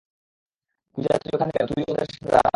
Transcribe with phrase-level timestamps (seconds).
[0.91, 2.49] পূজা তুই ওখানে কেন, তুইও ওদের সাথে দাঁড়া।